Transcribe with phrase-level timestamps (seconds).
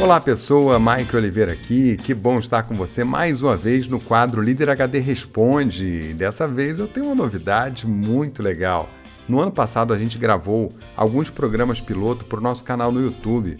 [0.00, 4.40] Olá pessoa, Mike Oliveira aqui, que bom estar com você mais uma vez no quadro
[4.40, 6.14] Líder HD Responde.
[6.14, 8.88] Dessa vez eu tenho uma novidade muito legal.
[9.28, 13.56] No ano passado a gente gravou alguns programas piloto para o nosso canal no YouTube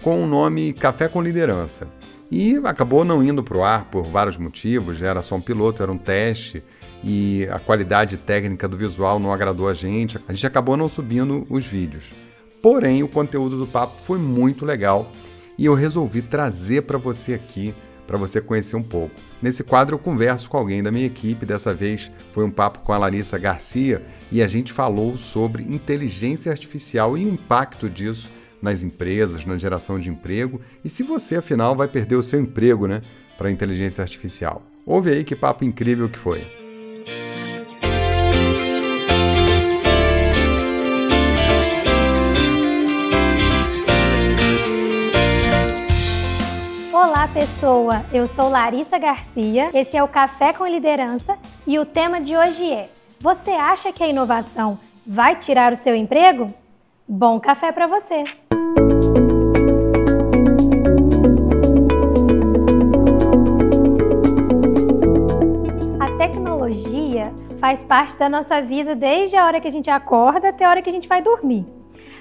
[0.00, 1.88] com o nome Café com Liderança.
[2.30, 5.90] E acabou não indo para o ar por vários motivos, era só um piloto, era
[5.90, 6.62] um teste
[7.02, 11.44] e a qualidade técnica do visual não agradou a gente, a gente acabou não subindo
[11.50, 12.12] os vídeos.
[12.62, 15.10] Porém, o conteúdo do papo foi muito legal
[15.60, 17.74] e eu resolvi trazer para você aqui,
[18.06, 19.14] para você conhecer um pouco.
[19.42, 22.94] Nesse quadro eu converso com alguém da minha equipe, dessa vez foi um papo com
[22.94, 24.02] a Larissa Garcia
[24.32, 28.30] e a gente falou sobre inteligência artificial e o impacto disso
[28.62, 32.86] nas empresas, na geração de emprego e se você afinal vai perder o seu emprego,
[32.86, 33.02] né,
[33.36, 34.62] para inteligência artificial.
[34.86, 36.59] Ouve aí que papo incrível que foi.
[47.40, 48.04] Pessoa!
[48.12, 52.70] Eu sou Larissa Garcia, esse é o Café com Liderança e o tema de hoje
[52.70, 56.52] é: Você acha que a inovação vai tirar o seu emprego?
[57.08, 58.24] Bom café para você!
[65.98, 70.66] A tecnologia faz parte da nossa vida desde a hora que a gente acorda até
[70.66, 71.64] a hora que a gente vai dormir.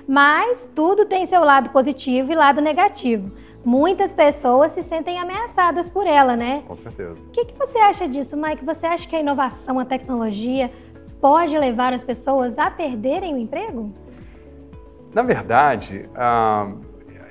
[0.07, 3.29] Mas tudo tem seu lado positivo e lado negativo
[3.63, 6.63] muitas pessoas se sentem ameaçadas por ela, né?
[6.67, 7.27] Com certeza.
[7.27, 8.63] O que, que você acha disso, Mike?
[8.65, 10.71] Você acha que a inovação, a tecnologia
[11.19, 13.91] pode levar as pessoas a perderem o emprego?
[15.13, 16.77] Na verdade, uh,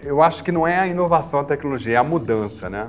[0.03, 2.89] eu acho que não é a inovação, a tecnologia, é a mudança, né?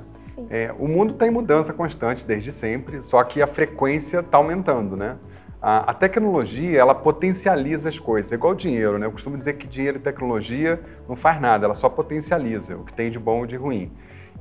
[0.49, 4.95] É, o mundo está em mudança constante desde sempre, só que a frequência está aumentando,
[4.95, 5.17] né?
[5.61, 9.05] A, a, tecnologia, ela potencializa as coisas, é igual dinheiro, né?
[9.05, 12.93] Eu costumo dizer que dinheiro e tecnologia não faz nada, ela só potencializa o que
[12.93, 13.91] tem de bom ou de ruim.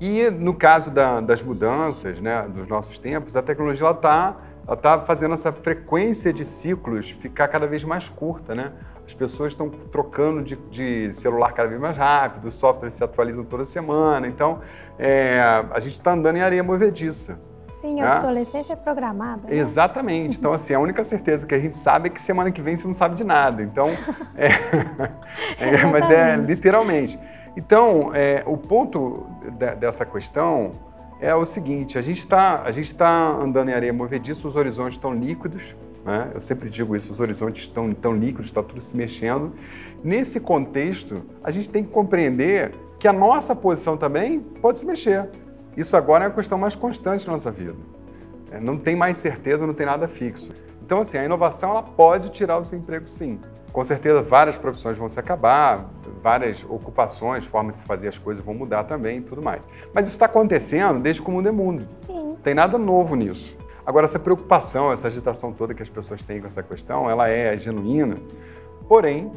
[0.00, 4.36] E no caso da, das mudanças, né, dos nossos tempos, a tecnologia está
[4.68, 8.72] ela tá fazendo essa frequência de ciclos ficar cada vez mais curta, né?
[9.06, 13.42] As pessoas estão trocando de, de, celular cada vez mais rápido, os softwares se atualizam
[13.42, 14.60] toda semana, então
[14.98, 15.40] é,
[15.70, 17.40] a gente está andando em areia movediça.
[17.70, 18.12] Sim, a né?
[18.14, 19.48] obsolescência é programada.
[19.48, 19.56] Né?
[19.56, 20.38] Exatamente.
[20.38, 22.86] Então, assim, a única certeza que a gente sabe é que semana que vem você
[22.86, 23.62] não sabe de nada.
[23.62, 23.88] Então,
[24.36, 24.48] é,
[25.58, 27.18] é, mas é literalmente.
[27.56, 29.26] Então, é, o ponto
[29.58, 30.72] de, dessa questão
[31.20, 32.64] é o seguinte: a gente está
[32.96, 35.76] tá andando em areia movediça, os horizontes estão líquidos.
[36.04, 36.30] Né?
[36.34, 39.52] Eu sempre digo isso: os horizontes estão tão líquidos, está tudo se mexendo.
[40.02, 45.28] Nesse contexto, a gente tem que compreender que a nossa posição também pode se mexer.
[45.78, 47.76] Isso agora é a questão mais constante na nossa vida.
[48.50, 50.52] É, não tem mais certeza, não tem nada fixo.
[50.82, 53.38] Então, assim, a inovação ela pode tirar o seu emprego, sim.
[53.72, 55.88] Com certeza, várias profissões vão se acabar,
[56.20, 59.62] várias ocupações, formas de se fazer as coisas vão mudar também e tudo mais.
[59.94, 61.86] Mas isso está acontecendo desde que o mundo é mundo.
[61.94, 62.30] Sim.
[62.30, 63.56] Não tem nada novo nisso.
[63.86, 67.56] Agora, essa preocupação, essa agitação toda que as pessoas têm com essa questão, ela é
[67.56, 68.16] genuína,
[68.88, 69.30] porém,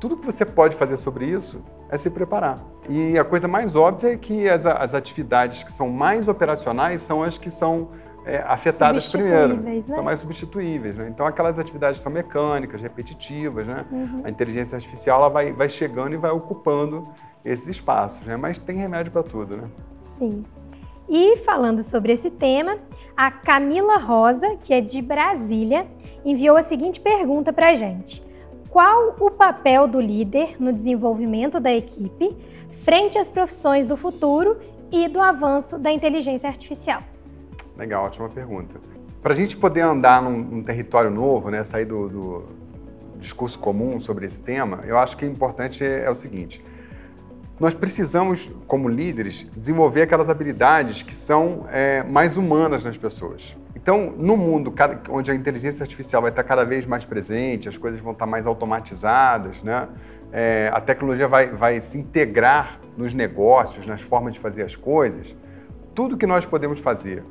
[0.00, 2.64] tudo que você pode fazer sobre isso é se preparar.
[2.88, 7.22] E a coisa mais óbvia é que as, as atividades que são mais operacionais são
[7.22, 7.88] as que são
[8.24, 9.56] é, afetadas primeiro.
[9.56, 9.80] Né?
[9.80, 10.96] São mais substituíveis.
[10.96, 11.08] Né?
[11.08, 13.84] Então, aquelas atividades que são mecânicas, repetitivas, né?
[13.90, 14.22] Uhum.
[14.24, 17.08] a inteligência artificial ela vai, vai chegando e vai ocupando
[17.44, 18.24] esses espaços.
[18.26, 18.36] Né?
[18.36, 19.56] Mas tem remédio para tudo.
[19.56, 19.68] Né?
[20.00, 20.44] Sim.
[21.08, 22.76] E falando sobre esse tema,
[23.16, 25.86] a Camila Rosa, que é de Brasília,
[26.22, 28.27] enviou a seguinte pergunta para a gente.
[28.78, 32.36] Qual o papel do líder no desenvolvimento da equipe
[32.70, 34.56] frente às profissões do futuro
[34.92, 37.02] e do avanço da inteligência artificial?
[37.76, 38.78] Legal, ótima pergunta.
[39.20, 42.44] Para a gente poder andar num, num, território novo, né, sair do, do,
[43.16, 46.64] discurso comum sobre esse tema, eu acho que o importante é, é o seguinte:
[47.58, 53.56] nós precisamos, como líderes, desenvolver aquelas habilidades que são é, mais humanas nas pessoas.
[53.80, 54.74] Então, no mundo
[55.08, 58.44] onde a inteligência artificial vai estar cada vez mais presente, as coisas vão estar mais
[58.44, 59.88] automatizadas, né?
[60.32, 65.34] É, a tecnologia vai, vai se integrar nos negócios, nas formas de fazer as coisas,
[65.94, 67.22] tudo que nós podemos fazer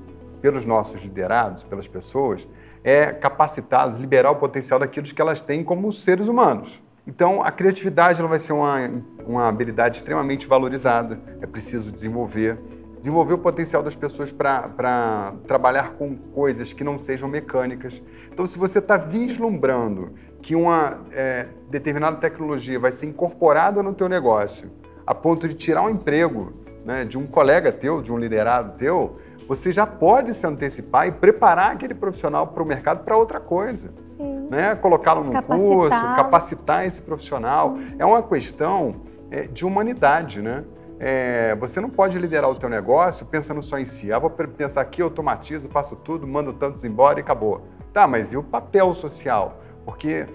[0.41, 2.47] pelos nossos liderados, pelas pessoas,
[2.81, 6.81] é capacitá-las, liberar o potencial daquilo que elas têm como seres humanos.
[7.05, 8.89] Então, a criatividade ela vai ser uma,
[9.25, 12.57] uma habilidade extremamente valorizada, é preciso desenvolver
[12.99, 18.01] desenvolver o potencial das pessoas para trabalhar com coisas que não sejam mecânicas.
[18.31, 24.09] Então, se você está vislumbrando que uma é, determinada tecnologia vai ser incorporada no teu
[24.09, 24.71] negócio,
[25.05, 26.53] a ponto de tirar um emprego
[26.85, 29.17] né, de um colega teu, de um liderado teu,
[29.47, 33.93] você já pode se antecipar e preparar aquele profissional para o mercado para outra coisa.
[34.01, 34.47] Sim.
[34.49, 34.75] Né?
[34.75, 37.77] Colocá-lo num curso, capacitar esse profissional.
[37.97, 38.95] É uma questão
[39.31, 40.63] é, de humanidade, né?
[40.99, 44.11] É, você não pode liderar o teu negócio pensando só em si.
[44.11, 47.67] Ah, vou pensar aqui, automatizo, faço tudo, mando tantos embora e acabou.
[47.93, 49.59] Tá, mas e o papel social?
[49.85, 50.25] Porque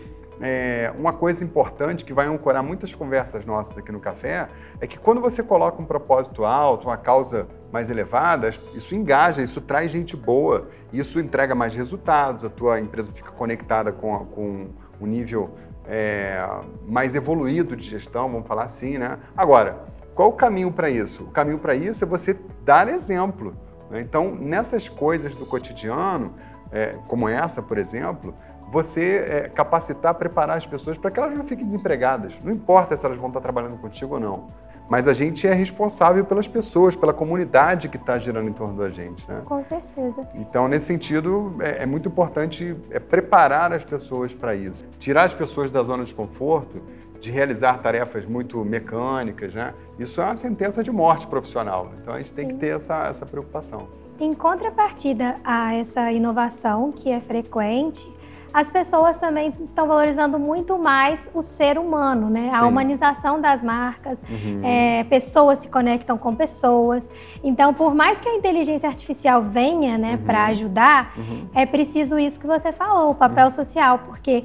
[0.41, 4.49] é, uma coisa importante que vai ancorar muitas conversas nossas aqui no café
[4.81, 9.61] é que quando você coloca um propósito alto, uma causa mais elevada, isso engaja, isso
[9.61, 14.69] traz gente boa, isso entrega mais resultados, a tua empresa fica conectada com, com
[15.01, 15.55] um nível
[15.87, 16.45] é,
[16.87, 19.19] mais evoluído de gestão, vamos falar assim, né?
[19.37, 21.25] Agora, qual o caminho para isso?
[21.25, 23.57] O caminho para isso é você dar exemplo.
[23.91, 24.01] Né?
[24.01, 26.35] Então, nessas coisas do cotidiano,
[26.71, 28.35] é, como essa, por exemplo,
[28.71, 32.35] você é, capacitar, preparar as pessoas para que elas não fiquem desempregadas.
[32.43, 34.49] Não importa se elas vão estar trabalhando contigo ou não.
[34.89, 38.91] Mas a gente é responsável pelas pessoas, pela comunidade que está girando em torno da
[38.91, 39.29] gente.
[39.29, 39.43] Né?
[39.45, 40.27] Com certeza.
[40.35, 44.87] Então, nesse sentido, é, é muito importante é, preparar as pessoas para isso.
[44.99, 46.83] Tirar as pessoas da zona de conforto,
[47.19, 49.55] de realizar tarefas muito mecânicas.
[49.55, 49.73] Né?
[49.99, 51.93] Isso é uma sentença de morte profissional.
[52.01, 52.37] Então, a gente Sim.
[52.37, 53.89] tem que ter essa, essa preocupação.
[54.21, 58.07] Em contrapartida a essa inovação que é frequente,
[58.53, 62.51] as pessoas também estão valorizando muito mais o ser humano, né?
[62.53, 62.59] Sim.
[62.59, 64.61] A humanização das marcas, uhum.
[64.63, 67.11] é, pessoas se conectam com pessoas.
[67.43, 70.27] Então, por mais que a inteligência artificial venha, né, uhum.
[70.27, 71.49] para ajudar, uhum.
[71.55, 73.51] é preciso isso que você falou, o papel uhum.
[73.51, 74.45] social, porque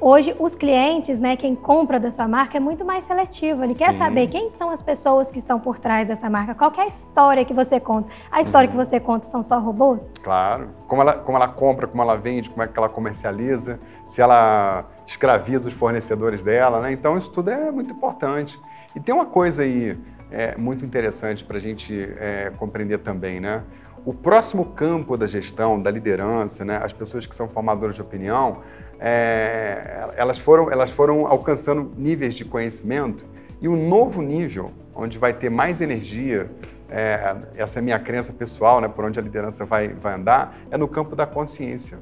[0.00, 3.62] Hoje, os clientes, né, quem compra da sua marca é muito mais seletivo.
[3.62, 3.84] Ele Sim.
[3.84, 6.86] quer saber quem são as pessoas que estão por trás dessa marca, qual é a
[6.86, 8.08] história que você conta.
[8.30, 8.72] A história uhum.
[8.72, 10.12] que você conta são só robôs?
[10.22, 10.68] Claro.
[10.88, 14.84] Como ela, como ela compra, como ela vende, como é que ela comercializa, se ela
[15.06, 16.92] escraviza os fornecedores dela, né?
[16.92, 18.60] Então, isso tudo é muito importante.
[18.94, 19.96] E tem uma coisa aí
[20.30, 23.62] é, muito interessante para a gente é, compreender também, né?
[24.04, 26.78] O próximo campo da gestão, da liderança, né?
[26.82, 28.60] as pessoas que são formadoras de opinião,
[29.06, 33.26] é, elas, foram, elas foram alcançando níveis de conhecimento
[33.60, 36.50] e um novo nível, onde vai ter mais energia,
[36.88, 40.56] é, essa é a minha crença pessoal, né, por onde a liderança vai, vai andar,
[40.70, 41.98] é no campo da consciência.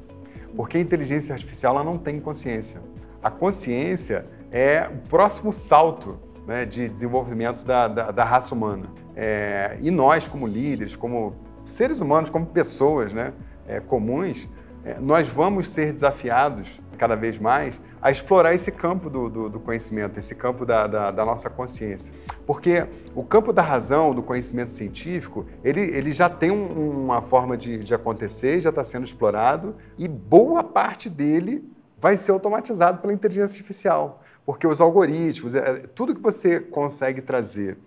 [0.55, 2.79] Porque a inteligência artificial ela não tem consciência.
[3.21, 6.17] A consciência é o próximo salto
[6.47, 8.87] né, de desenvolvimento da, da, da raça humana.
[9.13, 11.35] É, e nós, como líderes, como
[11.65, 13.33] seres humanos, como pessoas né,
[13.67, 14.47] é, comuns,
[14.85, 19.59] é, nós vamos ser desafiados cada vez mais a explorar esse campo do, do, do
[19.59, 22.13] conhecimento, esse campo da, da, da, nossa consciência.
[22.45, 22.85] Porque
[23.15, 27.79] o campo da razão, do conhecimento científico, ele, ele já tem um, uma forma de,
[27.79, 31.63] de acontecer, já está sendo explorado, e boa parte dele
[31.97, 34.21] vai ser automatizado pela inteligência artificial.
[34.45, 37.77] Porque os algoritmos, é, tudo que você consegue trazer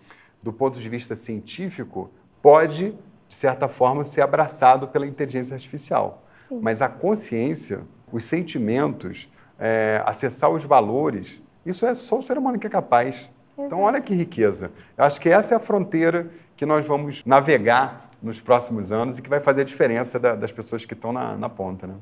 [0.42, 2.10] do ponto de vista científico,
[2.40, 6.22] pode, de certa forma, ser abraçado pela inteligência artificial.
[6.32, 6.60] Sim.
[6.62, 7.80] Mas a consciência,
[8.12, 13.16] os sentimentos, é, acessar os valores, isso é só o ser humano que é capaz.
[13.16, 13.32] Exato.
[13.58, 14.70] Então, olha que riqueza.
[14.96, 19.22] Eu acho que essa é a fronteira que nós vamos navegar nos próximos anos e
[19.22, 21.86] que vai fazer a diferença da, das pessoas que estão na, na ponta.
[21.86, 21.94] Né?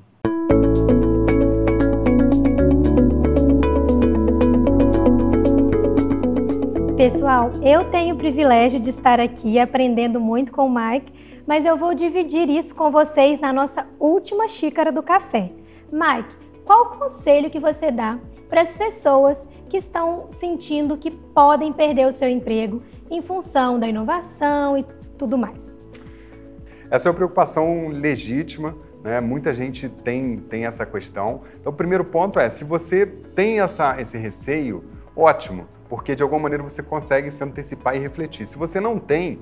[6.97, 11.77] Pessoal, eu tenho o privilégio de estar aqui aprendendo muito com o Mike, mas eu
[11.77, 15.51] vou dividir isso com vocês na nossa última xícara do café.
[15.95, 16.35] Mike,
[16.65, 22.09] qual o conselho que você dá para as pessoas que estão sentindo que podem perder
[22.09, 24.85] o seu emprego em função da inovação e
[25.17, 25.79] tudo mais?
[26.91, 29.21] Essa é uma preocupação legítima, né?
[29.21, 31.43] Muita gente tem, tem essa questão.
[31.61, 34.83] Então, o primeiro ponto é: se você tem essa, esse receio,
[35.15, 38.47] ótimo porque de alguma maneira você consegue se antecipar e refletir.
[38.47, 39.39] Se você não tem,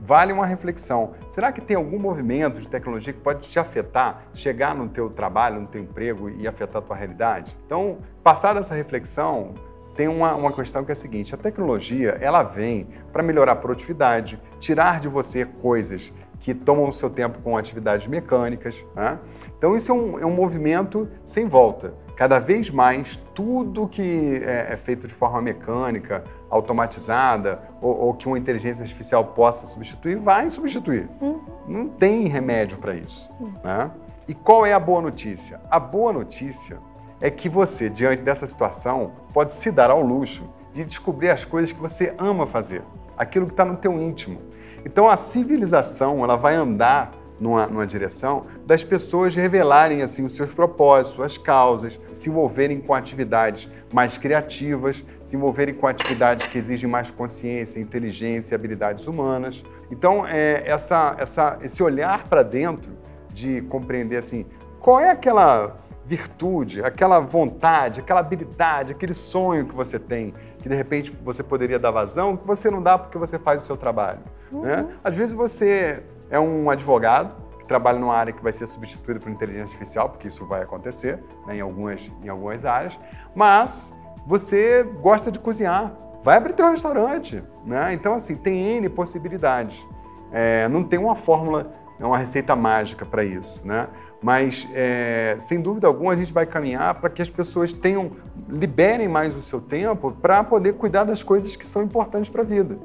[0.00, 1.12] vale uma reflexão.
[1.28, 5.60] Será que tem algum movimento de tecnologia que pode te afetar, chegar no teu trabalho,
[5.60, 7.56] no teu emprego e afetar a tua realidade?
[7.66, 9.54] Então, passar essa reflexão,
[9.94, 13.56] tem uma, uma questão que é a seguinte: a tecnologia ela vem para melhorar a
[13.56, 18.84] produtividade, tirar de você coisas que tomam o seu tempo com atividades mecânicas.
[18.94, 19.18] Né?
[19.56, 24.72] Então, isso é um, é um movimento sem volta cada vez mais tudo que é,
[24.72, 30.48] é feito de forma mecânica, automatizada, ou, ou, que uma inteligência artificial possa substituir, vai
[30.48, 31.08] substituir.
[31.20, 31.40] Uhum.
[31.66, 33.28] Não tem remédio para isso.
[33.64, 33.90] Né?
[34.28, 35.60] E qual é a boa notícia?
[35.70, 36.78] A boa notícia
[37.20, 41.72] é que você, diante dessa situação, pode se dar ao luxo de descobrir as coisas
[41.72, 42.82] que você ama fazer,
[43.16, 44.40] aquilo que está no teu íntimo.
[44.84, 50.50] Então a civilização ela vai andar numa, numa direção das pessoas revelarem assim os seus
[50.50, 56.88] propósitos, suas causas, se envolverem com atividades mais criativas, se envolverem com atividades que exigem
[56.88, 59.64] mais consciência, inteligência e habilidades humanas.
[59.90, 62.92] Então, é, essa, essa, esse olhar para dentro
[63.32, 64.46] de compreender assim,
[64.80, 65.76] qual é aquela
[66.06, 71.78] virtude, aquela vontade, aquela habilidade, aquele sonho que você tem, que de repente você poderia
[71.78, 74.20] dar vazão, que você não dá porque você faz o seu trabalho.
[74.52, 74.62] Uhum.
[74.62, 74.86] Né?
[75.02, 79.30] Às vezes você é um advogado que trabalha numa área que vai ser substituída por
[79.30, 82.98] inteligência artificial, porque isso vai acontecer né, em, algumas, em algumas áreas,
[83.34, 83.94] mas
[84.26, 85.92] você gosta de cozinhar,
[86.22, 87.42] vai abrir teu restaurante.
[87.64, 87.92] Né?
[87.92, 89.86] Então, assim, tem N possibilidades.
[90.32, 93.64] É, não tem uma fórmula, uma receita mágica para isso.
[93.64, 93.86] Né?
[94.20, 98.10] Mas, é, sem dúvida alguma, a gente vai caminhar para que as pessoas tenham,
[98.48, 102.44] liberem mais o seu tempo para poder cuidar das coisas que são importantes para a
[102.44, 102.76] vida.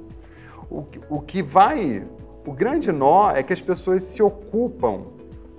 [0.69, 2.05] O, o que vai.
[2.45, 5.03] O grande nó é que as pessoas se ocupam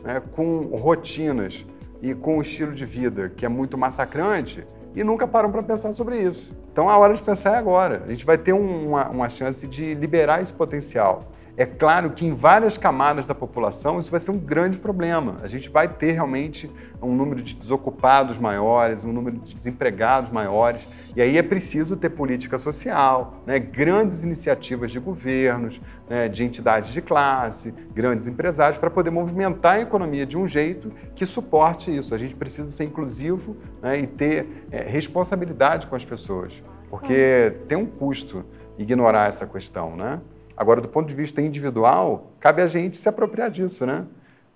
[0.03, 1.65] né, com rotinas
[2.01, 5.93] e com o estilo de vida que é muito massacrante e nunca param para pensar
[5.93, 6.53] sobre isso.
[6.73, 8.03] Então a hora de pensar é agora.
[8.05, 11.31] A gente vai ter uma, uma chance de liberar esse potencial.
[11.55, 15.37] É claro que em várias camadas da população isso vai ser um grande problema.
[15.43, 16.71] A gente vai ter realmente
[17.03, 22.09] um número de desocupados maiores, um número de desempregados maiores, e aí é preciso ter
[22.09, 25.79] política social, né, grandes iniciativas de governos,
[26.09, 30.91] né, de entidades de classe, grandes empresários, para poder movimentar a economia de um jeito
[31.15, 32.15] que suporte isso.
[32.15, 37.77] A gente precisa ser inclusivo né, e ter é, responsabilidade com as pessoas, porque tem
[37.77, 38.43] um custo
[38.79, 40.19] ignorar essa questão, né?
[40.57, 44.05] Agora, do ponto de vista individual, cabe a gente se apropriar disso, né?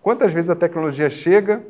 [0.02, 1.62] Quantas vezes a tecnologia chega,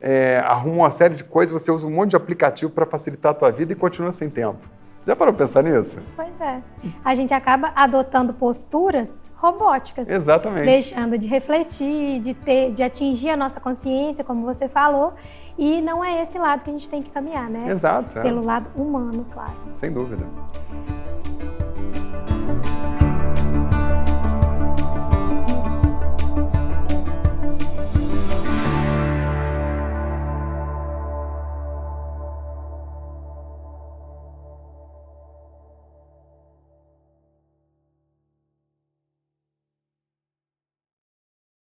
[0.00, 3.34] é, arruma uma série de coisas, você usa um monte de aplicativo para facilitar a
[3.34, 4.68] tua vida e continua sem tempo.
[5.06, 5.98] Já parou para pensar nisso?
[6.16, 6.62] Pois é.
[7.04, 10.08] A gente acaba adotando posturas robóticas.
[10.08, 10.64] Exatamente.
[10.64, 15.12] Deixando de refletir, de, ter, de atingir a nossa consciência, como você falou.
[15.58, 17.70] E não é esse lado que a gente tem que caminhar, né?
[17.70, 18.18] Exato.
[18.18, 18.22] É.
[18.22, 19.52] Pelo lado humano, claro.
[19.74, 20.26] Sem dúvida.